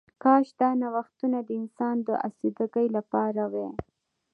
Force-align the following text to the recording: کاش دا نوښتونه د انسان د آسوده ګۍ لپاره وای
کاش 0.23 0.47
دا 0.59 0.69
نوښتونه 0.81 1.39
د 1.43 1.49
انسان 1.61 1.95
د 2.07 2.09
آسوده 2.27 2.65
ګۍ 2.75 2.87
لپاره 2.97 3.43
وای 3.53 3.69